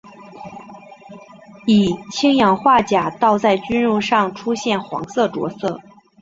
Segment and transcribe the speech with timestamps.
[1.67, 5.79] 以氢氧化钾倒在菌肉上会出现黄色着色。